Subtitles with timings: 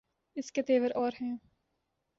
[0.35, 1.35] اس کے تیور اور ہیں۔